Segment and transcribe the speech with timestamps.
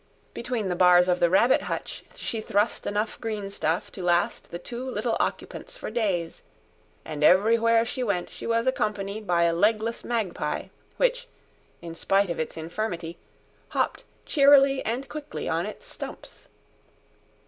[0.33, 4.89] Between the bars of the rabbit hutch she thrust enough greenstuff to last the two
[4.89, 6.41] little occupants for days;
[7.05, 11.27] and everywhere she went she was accompanied by a legless magpie, which,
[11.83, 13.19] in spite of its infirmity,
[13.69, 16.47] hopped cheerily and quickly on its stumps.